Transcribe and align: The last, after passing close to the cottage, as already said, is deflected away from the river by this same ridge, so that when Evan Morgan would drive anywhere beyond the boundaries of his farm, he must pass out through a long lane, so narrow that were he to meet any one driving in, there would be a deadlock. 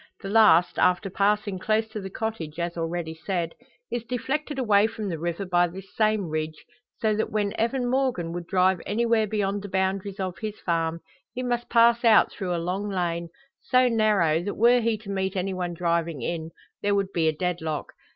The 0.21 0.29
last, 0.29 0.79
after 0.79 1.11
passing 1.11 1.59
close 1.59 1.87
to 1.89 2.01
the 2.01 2.09
cottage, 2.09 2.57
as 2.57 2.75
already 2.75 3.13
said, 3.13 3.53
is 3.91 4.03
deflected 4.03 4.57
away 4.57 4.87
from 4.87 5.09
the 5.09 5.19
river 5.19 5.45
by 5.45 5.67
this 5.67 5.95
same 5.95 6.25
ridge, 6.27 6.65
so 6.97 7.15
that 7.15 7.29
when 7.29 7.53
Evan 7.55 7.87
Morgan 7.87 8.33
would 8.33 8.47
drive 8.47 8.81
anywhere 8.87 9.27
beyond 9.27 9.61
the 9.61 9.69
boundaries 9.69 10.19
of 10.19 10.39
his 10.39 10.59
farm, 10.59 11.01
he 11.35 11.43
must 11.43 11.69
pass 11.69 12.03
out 12.03 12.31
through 12.31 12.55
a 12.55 12.57
long 12.57 12.89
lane, 12.89 13.29
so 13.61 13.87
narrow 13.87 14.41
that 14.41 14.55
were 14.55 14.81
he 14.81 14.97
to 14.97 15.11
meet 15.11 15.35
any 15.35 15.53
one 15.53 15.75
driving 15.75 16.23
in, 16.23 16.49
there 16.81 16.95
would 16.95 17.11
be 17.13 17.27
a 17.27 17.31
deadlock. 17.31 17.93